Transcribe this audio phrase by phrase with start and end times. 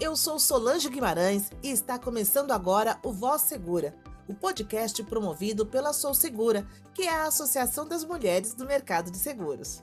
[0.00, 3.96] Eu sou Solange Guimarães e está começando agora o Voz Segura,
[4.28, 9.18] o podcast promovido pela Sou Segura, que é a Associação das Mulheres do Mercado de
[9.18, 9.82] Seguros.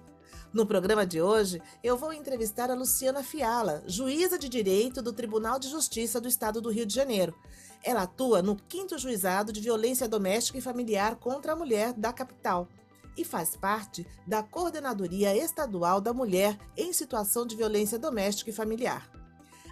[0.54, 5.60] No programa de hoje, eu vou entrevistar a Luciana Fiala, juíza de direito do Tribunal
[5.60, 7.36] de Justiça do Estado do Rio de Janeiro.
[7.84, 12.70] Ela atua no 5 Juizado de Violência Doméstica e Familiar contra a Mulher da capital
[13.18, 19.25] e faz parte da Coordenadoria Estadual da Mulher em Situação de Violência Doméstica e Familiar.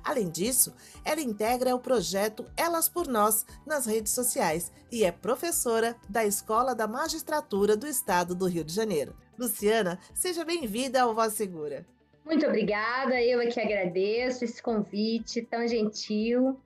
[0.03, 0.73] Além disso,
[1.05, 6.75] ela integra o projeto Elas por Nós nas redes sociais e é professora da Escola
[6.75, 9.15] da Magistratura do Estado do Rio de Janeiro.
[9.37, 11.85] Luciana, seja bem-vinda ao Voz Segura.
[12.25, 16.59] Muito obrigada, eu aqui agradeço esse convite tão gentil.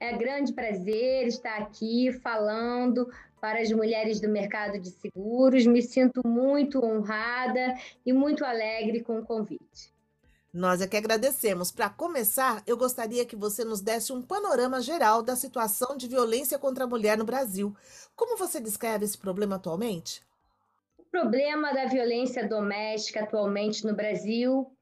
[0.00, 3.08] É grande prazer estar aqui falando
[3.40, 5.66] para as mulheres do mercado de seguros.
[5.66, 7.74] Me sinto muito honrada
[8.04, 9.97] e muito alegre com o convite.
[10.52, 11.70] Nós é que agradecemos.
[11.70, 16.58] Para começar, eu gostaria que você nos desse um panorama geral da situação de violência
[16.58, 17.76] contra a mulher no Brasil.
[18.16, 20.26] Como você descreve esse problema atualmente?
[20.96, 24.74] O problema da violência doméstica atualmente no Brasil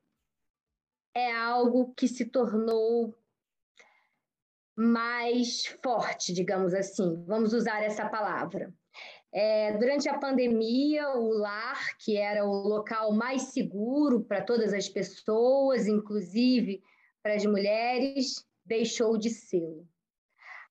[1.15, 3.17] é algo que se tornou
[4.77, 7.25] mais forte, digamos assim.
[7.27, 8.73] Vamos usar essa palavra.
[9.39, 14.89] É, durante a pandemia, o lar, que era o local mais seguro para todas as
[14.89, 16.83] pessoas, inclusive
[17.23, 19.85] para as mulheres, deixou de ser.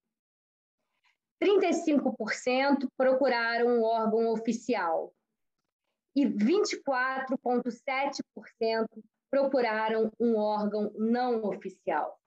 [1.42, 5.14] 35% procuraram um órgão oficial
[6.16, 8.88] e 24,7%
[9.32, 12.20] procuraram um órgão não oficial.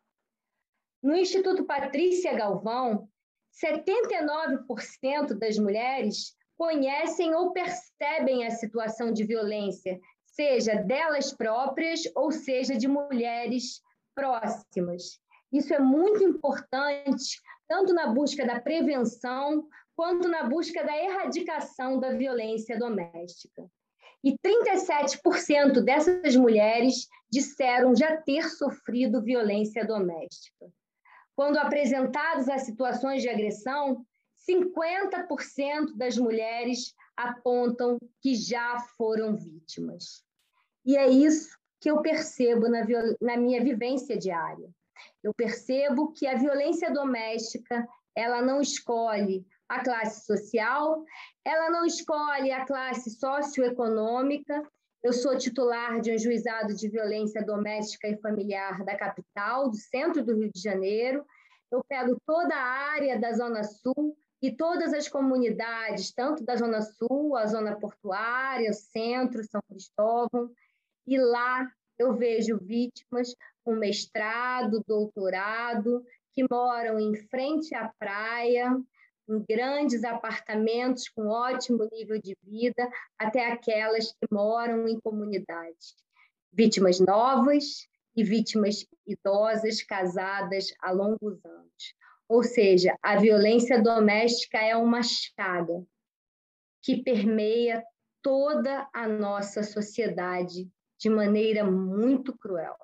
[1.03, 3.09] No Instituto Patrícia Galvão,
[3.53, 12.77] 79% das mulheres conhecem ou percebem a situação de violência, seja delas próprias ou seja
[12.77, 13.83] de mulheres
[14.15, 15.21] próximas.
[15.53, 17.43] Isso é muito importante
[17.73, 19.67] tanto na busca da prevenção
[19.97, 23.67] quanto na busca da erradicação da violência doméstica.
[24.23, 30.71] E 37% dessas mulheres disseram já ter sofrido violência doméstica.
[31.35, 34.05] Quando apresentadas as situações de agressão,
[34.47, 40.23] 50% das mulheres apontam que já foram vítimas.
[40.85, 42.85] E é isso que eu percebo na,
[43.19, 44.71] na minha vivência diária.
[45.23, 51.05] Eu percebo que a violência doméstica, ela não escolhe a classe social,
[51.45, 54.63] ela não escolhe a classe socioeconômica.
[55.03, 60.25] Eu sou titular de um juizado de violência doméstica e familiar da capital, do centro
[60.25, 61.25] do Rio de Janeiro.
[61.71, 66.83] Eu pego toda a área da Zona Sul e todas as comunidades, tanto da Zona
[66.83, 70.51] Sul, a Zona Portuária, o Centro, São Cristóvão,
[71.07, 78.77] e lá eu vejo vítimas com mestrado, doutorado, que moram em frente à praia,
[79.29, 82.89] em grandes apartamentos com ótimo nível de vida,
[83.19, 85.95] até aquelas que moram em comunidades.
[86.53, 87.87] Vítimas novas
[88.17, 91.95] e vítimas idosas casadas há longos anos.
[92.29, 95.85] Ou seja, a violência doméstica é uma chaga
[96.83, 97.83] que permeia
[98.23, 102.77] toda a nossa sociedade de maneira muito cruel.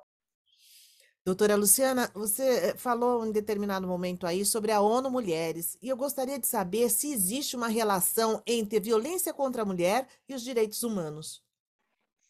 [1.29, 5.95] Doutora Luciana, você eh, falou em determinado momento aí sobre a ONU Mulheres, e eu
[5.95, 10.83] gostaria de saber se existe uma relação entre violência contra a mulher e os direitos
[10.83, 11.45] humanos.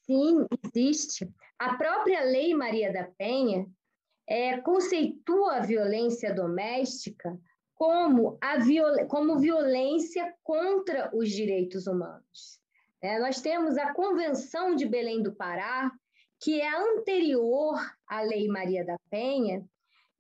[0.05, 1.33] Sim, existe.
[1.57, 3.69] A própria Lei Maria da Penha,
[4.27, 7.39] é, conceitua a violência doméstica
[7.77, 12.59] como, a viol como violência contra os direitos humanos.
[13.01, 15.89] É, nós temos a Convenção de Belém do Pará,
[16.41, 19.65] que é anterior à Lei Maria da Penha,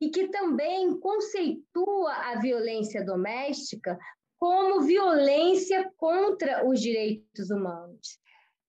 [0.00, 3.98] e que também conceitua a violência doméstica
[4.38, 8.18] como violência contra os direitos humanos.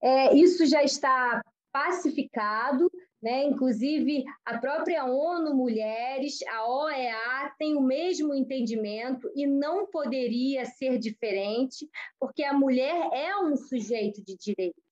[0.01, 1.41] É, isso já está
[1.71, 2.91] pacificado,
[3.21, 3.43] né?
[3.43, 10.97] inclusive a própria ONU Mulheres, a OEA, tem o mesmo entendimento e não poderia ser
[10.97, 11.87] diferente,
[12.19, 14.88] porque a mulher é um sujeito de direitos.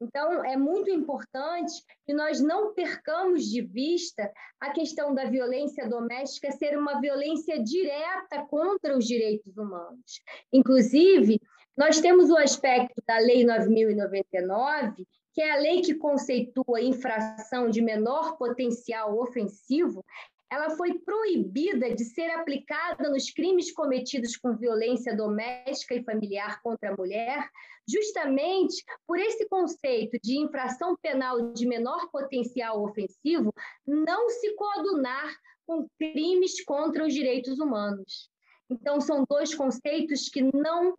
[0.00, 1.72] Então, é muito importante
[2.06, 4.30] que nós não percamos de vista
[4.60, 10.20] a questão da violência doméstica ser uma violência direta contra os direitos humanos.
[10.52, 11.40] Inclusive,
[11.76, 17.80] nós temos o aspecto da Lei 9099, que é a lei que conceitua infração de
[17.80, 20.04] menor potencial ofensivo,
[20.50, 26.90] ela foi proibida de ser aplicada nos crimes cometidos com violência doméstica e familiar contra
[26.90, 27.48] a mulher,
[27.88, 33.52] justamente por esse conceito de infração penal de menor potencial ofensivo
[33.86, 35.34] não se coadunar
[35.66, 38.30] com crimes contra os direitos humanos.
[38.70, 40.94] Então, são dois conceitos que não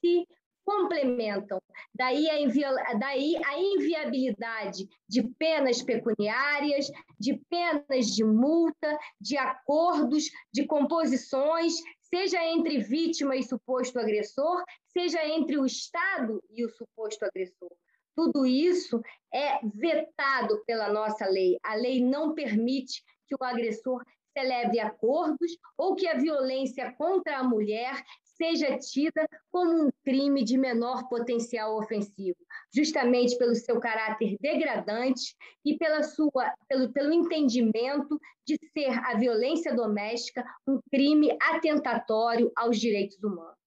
[0.00, 0.26] se
[0.68, 1.58] complementam.
[1.94, 10.66] Daí a, daí a inviabilidade de penas pecuniárias, de penas de multa, de acordos, de
[10.66, 11.72] composições,
[12.12, 17.70] seja entre vítima e suposto agressor, seja entre o Estado e o suposto agressor.
[18.16, 19.00] Tudo isso
[19.32, 21.56] é vetado pela nossa lei.
[21.62, 24.02] A lei não permite que o agressor
[24.36, 28.04] celebre acordos ou que a violência contra a mulher
[28.40, 32.38] seja tida como um crime de menor potencial ofensivo,
[32.74, 39.74] justamente pelo seu caráter degradante e pela sua, pelo, pelo entendimento de ser a violência
[39.74, 43.58] doméstica um crime atentatório aos direitos humanos.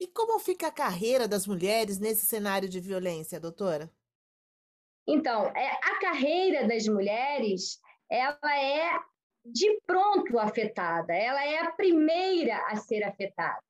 [0.00, 3.90] E como fica a carreira das mulheres nesse cenário de violência, doutora?
[5.08, 7.80] Então, é, a carreira das mulheres
[8.10, 8.90] ela é
[9.52, 13.62] de pronto afetada, ela é a primeira a ser afetada.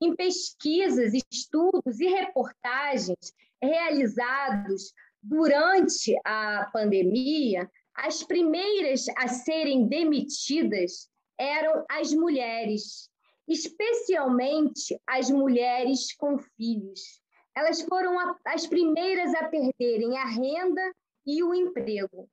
[0.00, 3.32] Em pesquisas, estudos e reportagens
[3.62, 4.92] realizados
[5.22, 11.08] durante a pandemia, as primeiras a serem demitidas
[11.38, 13.08] eram as mulheres,
[13.48, 17.20] especialmente as mulheres com filhos.
[17.56, 18.16] Elas foram
[18.46, 20.92] as primeiras a perderem a renda
[21.26, 22.28] e o emprego.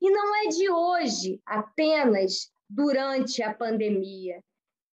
[0.00, 4.42] E não é de hoje, apenas durante a pandemia.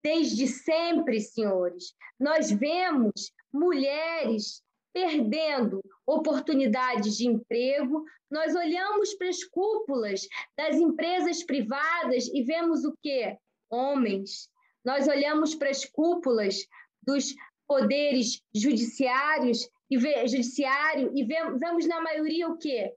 [0.04, 4.64] Desde sempre, senhores, nós vemos mulheres
[4.94, 10.22] perdendo oportunidades de emprego, nós olhamos para as cúpulas
[10.58, 13.38] das empresas privadas e vemos o quê?
[13.70, 14.50] Homens.
[14.86, 16.56] Nós olhamos para as cúpulas
[17.06, 17.36] dos
[17.68, 22.94] poderes judiciários e judiciário e vemos, vemos na maioria o quê?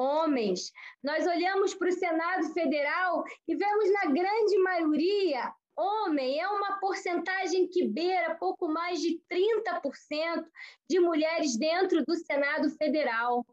[0.00, 0.72] Homens.
[1.02, 7.68] Nós olhamos para o Senado Federal e vemos na grande maioria homem, é uma porcentagem
[7.68, 10.44] que beira pouco mais de 30%
[10.88, 13.46] de mulheres dentro do Senado Federal.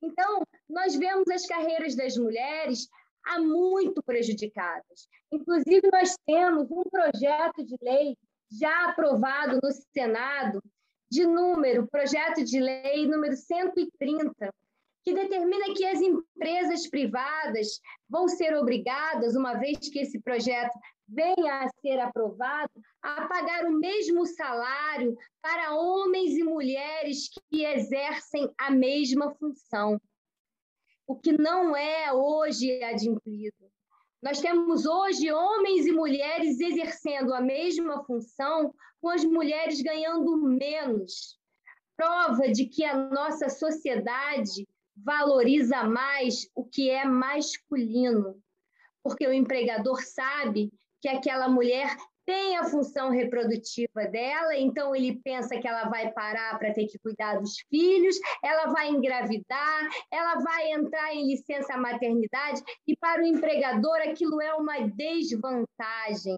[0.00, 2.88] Então, nós vemos as carreiras das mulheres
[3.24, 5.08] há muito prejudicadas.
[5.32, 8.16] Inclusive, nós temos um projeto de lei
[8.50, 10.62] já aprovado no Senado,
[11.10, 14.52] de número, projeto de lei número 130,
[15.04, 20.72] que determina que as empresas privadas vão ser obrigadas, uma vez que esse projeto
[21.08, 22.70] venha a ser aprovado,
[23.02, 30.00] a pagar o mesmo salário para homens e mulheres que exercem a mesma função.
[31.06, 33.70] O que não é hoje admitido.
[34.22, 41.36] Nós temos hoje homens e mulheres exercendo a mesma função, com as mulheres ganhando menos.
[41.96, 44.66] Prova de que a nossa sociedade
[44.96, 48.36] valoriza mais o que é masculino,
[49.02, 50.70] porque o empregador sabe
[51.00, 56.56] que aquela mulher tem a função reprodutiva dela, então ele pensa que ela vai parar
[56.58, 62.62] para ter que cuidar dos filhos, ela vai engravidar, ela vai entrar em licença maternidade,
[62.86, 66.36] e para o empregador aquilo é uma desvantagem.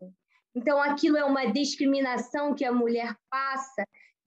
[0.55, 3.85] Então, aquilo é uma discriminação que a mulher passa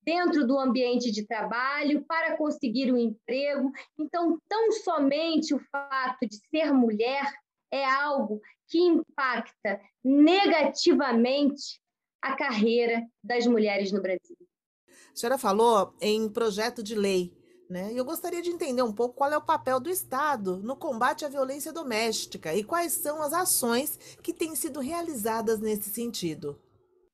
[0.07, 3.69] dentro do ambiente de trabalho, para conseguir um emprego.
[3.99, 7.29] Então, tão somente o fato de ser mulher
[7.69, 11.81] é algo que impacta negativamente
[12.21, 14.37] a carreira das mulheres no Brasil.
[14.87, 17.35] A senhora falou em projeto de lei
[17.69, 17.91] Né?
[17.93, 21.27] Eu gostaria de entender um pouco qual é o papel do Estado no combate à
[21.27, 26.57] violência doméstica e quais são as ações que têm sido realizadas nesse sentido.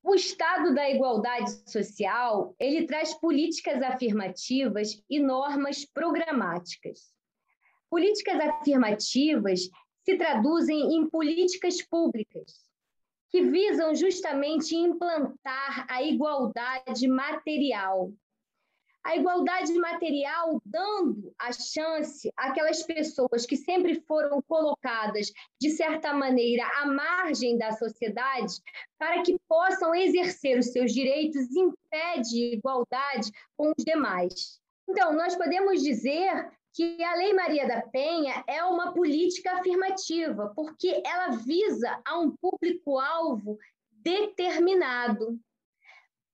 [0.06, 7.14] O Estado da Igualdade Social, ele traz políticas afirmativas e normas programáticas.
[7.90, 9.62] Políticas afirmativas
[10.04, 12.52] se traduzem em políticas públicas
[13.30, 18.12] que visam justamente implantar a igualdade material
[19.04, 26.66] a igualdade material dando a chance àquelas pessoas que sempre foram colocadas, de certa maneira,
[26.82, 28.56] à margem da sociedade,
[28.98, 34.62] para que possam exercer os seus direitos em pé de igualdade com os demais.
[34.88, 41.04] Então, nós podemos dizer que a Lei Maria da Penha é uma política afirmativa, porque
[41.06, 43.58] ela visa a um público-alvo
[43.92, 45.40] determinado,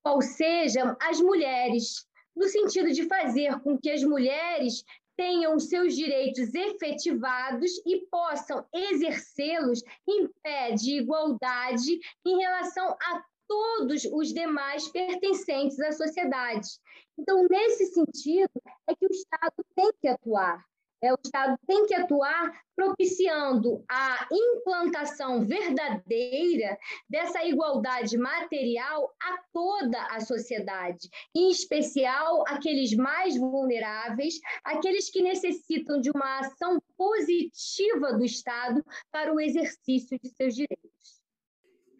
[0.03, 4.83] ou seja, as mulheres, no sentido de fazer com que as mulheres
[5.17, 14.05] tenham seus direitos efetivados e possam exercê-los em pé de igualdade em relação a todos
[14.05, 16.69] os demais pertencentes à sociedade.
[17.17, 20.68] Então, nesse sentido, é que o Estado tem que atuar.
[21.01, 26.77] É, o Estado tem que atuar propiciando a implantação verdadeira
[27.09, 35.99] dessa igualdade material a toda a sociedade, em especial aqueles mais vulneráveis, aqueles que necessitam
[35.99, 41.18] de uma ação positiva do Estado para o exercício de seus direitos.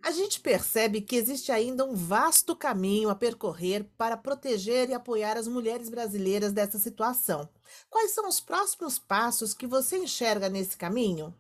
[0.01, 5.37] A gente percebe que existe ainda um vasto caminho a percorrer para proteger e apoiar
[5.37, 7.47] as mulheres brasileiras dessa situação.
[7.89, 11.33] Quais são os próximos passos que você enxerga nesse caminho?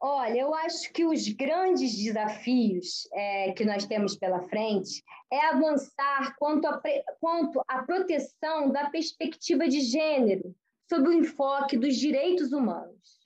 [0.00, 6.36] Olha, eu acho que os grandes desafios é, que nós temos pela frente é avançar
[6.38, 6.80] quanto à
[7.20, 10.54] quanto a proteção da perspectiva de gênero
[10.88, 13.18] sob o enfoque dos direitos humanos.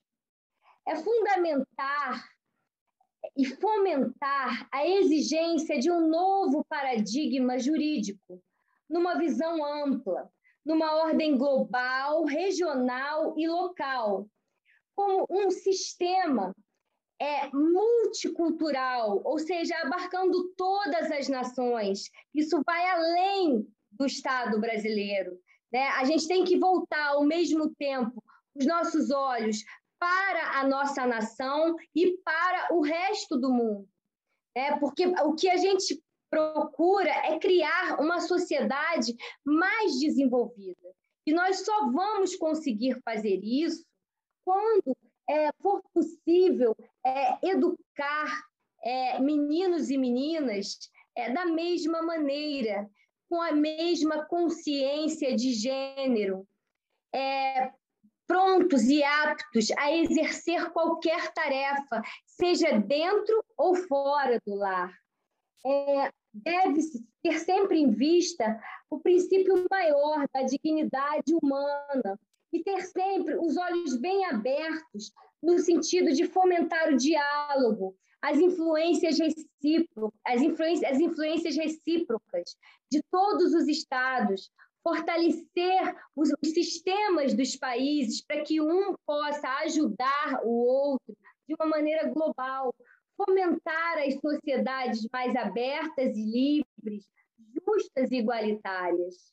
[0.88, 2.31] É fundamentar
[3.36, 8.42] e fomentar a exigência de um novo paradigma jurídico,
[8.88, 10.30] numa visão ampla,
[10.64, 14.28] numa ordem global, regional e local,
[14.94, 16.54] como um sistema
[17.20, 22.10] é, multicultural, ou seja, abarcando todas as nações.
[22.34, 25.38] Isso vai além do Estado brasileiro.
[25.72, 25.88] Né?
[25.90, 28.22] A gente tem que voltar ao mesmo tempo
[28.54, 29.64] os nossos olhos
[30.02, 33.88] para a nossa nação e para o resto do mundo.
[34.52, 40.92] É, porque o que a gente procura é criar uma sociedade mais desenvolvida.
[41.24, 43.86] E nós só vamos conseguir fazer isso
[44.44, 44.96] quando
[45.30, 46.74] é, for possível
[47.06, 48.42] é, educar
[48.82, 50.78] é, meninos e meninas
[51.14, 52.90] é, da mesma maneira,
[53.28, 56.44] com a mesma consciência de gênero,
[57.14, 57.70] é,
[58.32, 64.90] prontos e aptos a exercer qualquer tarefa, seja dentro ou fora do lar.
[65.66, 68.58] É, Deve-se ter sempre em vista
[68.88, 72.18] o princípio maior da dignidade humana
[72.50, 75.12] e ter sempre os olhos bem abertos
[75.42, 82.56] no sentido de fomentar o diálogo, as influências recíprocas, as influências, as influências recíprocas
[82.90, 84.50] de todos os estados,
[84.82, 91.66] fortalecer os, os sistemas dos países para que um possa ajudar o outro de uma
[91.66, 92.74] maneira global,
[93.16, 97.04] fomentar as sociedades mais abertas e livres,
[97.54, 99.32] justas e igualitárias.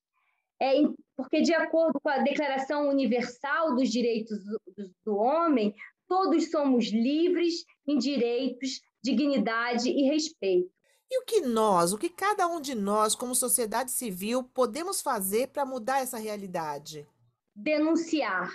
[0.62, 0.74] É,
[1.16, 4.60] porque, de acordo com a Declaração Universal dos Direitos do,
[5.06, 5.74] do, Homem,
[6.08, 10.70] todos somos livres em direitos, dignidade e respeito.
[11.12, 15.48] E o que nós, o que cada um de nós, como sociedade civil, podemos fazer
[15.48, 17.08] para mudar essa realidade?
[17.56, 18.52] Denunciar.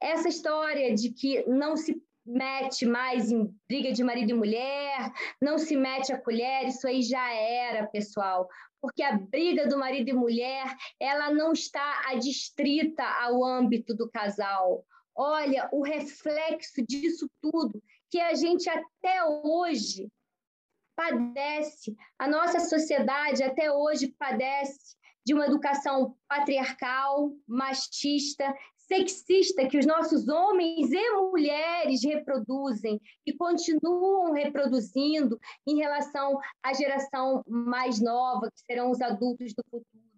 [0.00, 5.58] Essa história de que não se mete mais em briga de marido e mulher, não
[5.58, 8.48] se mete a colher, isso aí já era, pessoal.
[8.80, 14.84] Porque a briga do marido e mulher, ela não está adstrita ao âmbito do casal.
[15.14, 20.08] Olha, o reflexo disso tudo que a gente até hoje
[20.98, 29.86] padece, a nossa sociedade até hoje padece de uma educação patriarcal, machista, sexista que os
[29.86, 38.60] nossos homens e mulheres reproduzem e continuam reproduzindo em relação à geração mais nova, que
[38.62, 40.08] serão os adultos do futuro.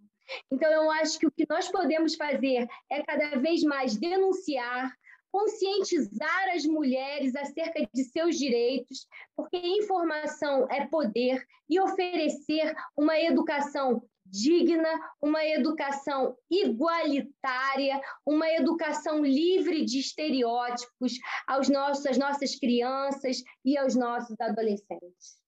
[0.50, 4.94] Então, eu acho que o que nós podemos fazer é cada vez mais denunciar,
[5.30, 9.06] conscientizar as mulheres acerca de seus direitos,
[9.36, 14.88] porque informação é poder, e oferecer uma educação digna,
[15.20, 21.14] uma educação igualitária, uma educação livre de estereótipos
[21.46, 25.38] aos nossos, às nossas crianças e aos nossos adolescentes.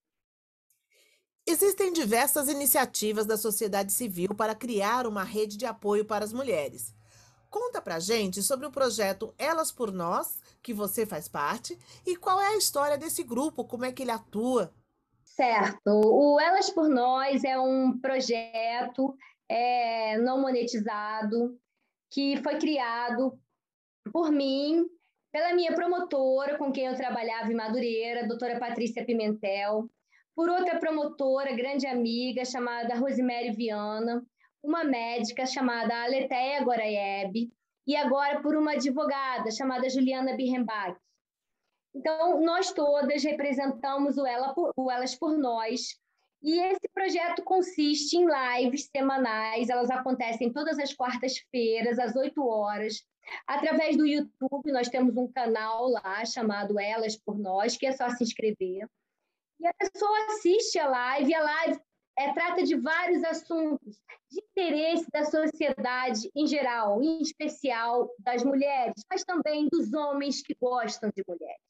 [1.46, 6.94] Existem diversas iniciativas da sociedade civil para criar uma rede de apoio para as mulheres.
[7.52, 12.40] Conta pra gente sobre o projeto Elas por Nós, que você faz parte, e qual
[12.40, 14.72] é a história desse grupo, como é que ele atua.
[15.22, 15.76] Certo.
[15.86, 19.14] O Elas por Nós é um projeto
[19.46, 21.60] é, não monetizado
[22.10, 23.38] que foi criado
[24.10, 24.86] por mim,
[25.30, 29.90] pela minha promotora, com quem eu trabalhava em Madureira, a doutora Patrícia Pimentel,
[30.34, 34.24] por outra promotora, grande amiga, chamada Rosemary Viana,
[34.62, 37.52] uma médica chamada Aleteia Goraieb
[37.86, 40.96] e agora por uma advogada chamada Juliana Birrenbach.
[41.94, 46.00] Então, nós todas representamos o, Ela por, o Elas por Nós,
[46.42, 53.04] e esse projeto consiste em lives semanais, elas acontecem todas as quartas-feiras, às 8 horas.
[53.46, 58.08] Através do YouTube, nós temos um canal lá chamado Elas por Nós, que é só
[58.10, 58.88] se inscrever.
[59.60, 61.80] E a pessoa assiste a live, e a live
[62.18, 64.00] é, trata de vários assuntos
[64.54, 71.10] interesse da sociedade em geral, em especial das mulheres, mas também dos homens que gostam
[71.14, 71.60] de mulheres.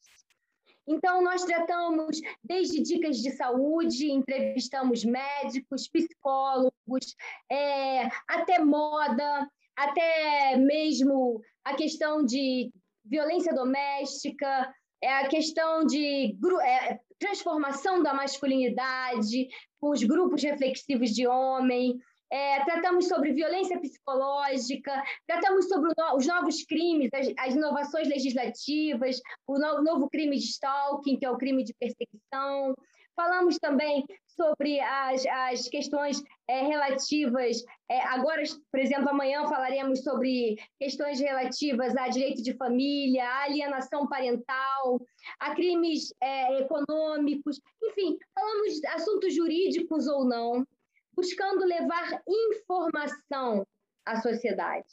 [0.85, 7.15] Então, nós tratamos desde dicas de saúde, entrevistamos médicos, psicólogos,
[7.49, 12.69] é, até moda, até mesmo a questão de
[13.05, 19.47] violência doméstica, é a questão de é, transformação da masculinidade,
[19.81, 21.97] os grupos reflexivos de homem,
[22.33, 29.59] é, tratamos sobre violência psicológica, tratamos sobre os novos crimes, as, as inovações legislativas, o
[29.59, 32.73] no, novo crime de stalking, que é o crime de perseguição.
[33.15, 37.63] Falamos também sobre as, as questões é, relativas.
[37.87, 44.07] É, agora, por exemplo, amanhã falaremos sobre questões relativas a direito de família, a alienação
[44.07, 44.99] parental,
[45.39, 50.65] a crimes é, econômicos, enfim, falamos de assuntos jurídicos ou não,
[51.15, 53.65] buscando levar informação
[54.05, 54.87] à sociedade,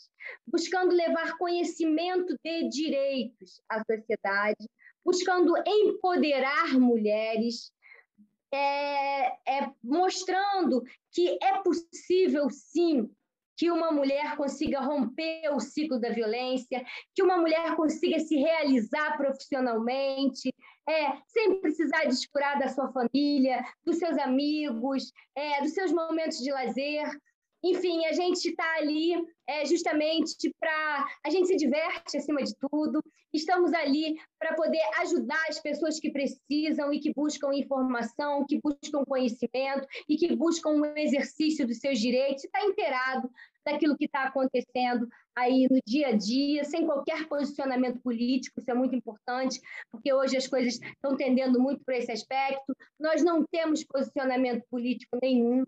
[0.47, 4.69] buscando levar conhecimento de direitos à sociedade,
[5.05, 7.73] buscando empoderar mulheres
[8.53, 13.09] é, é, mostrando que é possível, sim,
[13.61, 16.83] que uma mulher consiga romper o ciclo da violência,
[17.15, 20.51] que uma mulher consiga se realizar profissionalmente,
[20.89, 26.51] é, sem precisar descurar da sua família, dos seus amigos, é, dos seus momentos de
[26.51, 27.07] lazer.
[27.63, 29.13] Enfim, a gente está ali
[29.47, 31.07] é, justamente para.
[31.23, 36.11] A gente se diverte acima de tudo, estamos ali para poder ajudar as pessoas que
[36.11, 41.99] precisam e que buscam informação, que buscam conhecimento e que buscam um exercício dos seus
[41.99, 43.31] direitos, está inteirado
[43.73, 48.75] daquilo que está acontecendo aí no dia a dia, sem qualquer posicionamento político, isso é
[48.75, 52.77] muito importante, porque hoje as coisas estão tendendo muito para esse aspecto.
[52.99, 55.65] Nós não temos posicionamento político nenhum,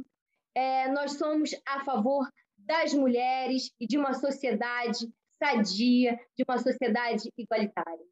[0.55, 7.29] é, nós somos a favor das mulheres e de uma sociedade sadia, de uma sociedade
[7.37, 8.05] igualitária.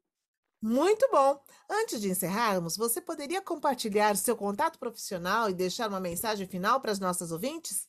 [0.61, 1.41] Muito bom!
[1.69, 6.91] Antes de encerrarmos, você poderia compartilhar seu contato profissional e deixar uma mensagem final para
[6.91, 7.87] as nossas ouvintes?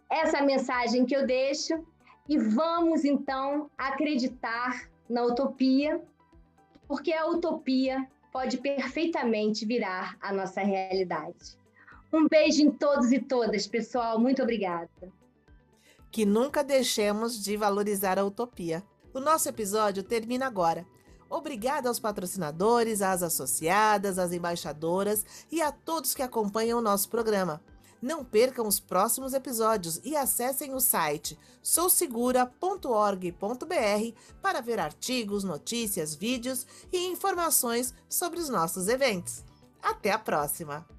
[0.10, 1.84] Essa é a mensagem que eu deixo
[2.28, 6.02] e vamos então acreditar na utopia,
[6.88, 11.58] porque a utopia pode perfeitamente virar a nossa realidade.
[12.12, 14.20] Um beijo em todos e todas, pessoal.
[14.20, 14.90] Muito obrigada.
[16.12, 18.84] Que nunca deixemos de valorizar a utopia.
[19.14, 20.86] O nosso episódio termina agora.
[21.30, 27.62] Obrigada aos patrocinadores, às associadas, às embaixadoras e a todos que acompanham o nosso programa.
[28.02, 36.68] Não percam os próximos episódios e acessem o site sousegura.org.br para ver artigos, notícias, vídeos
[36.92, 39.44] e informações sobre os nossos eventos.
[39.82, 40.95] Até a próxima!